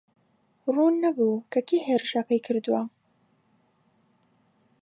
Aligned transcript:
ڕوون 0.65 0.93
نەبوو 1.03 1.45
کە 1.51 1.59
کێ 1.67 1.77
هێرشەکەی 1.87 2.43
کردووە. 2.45 2.81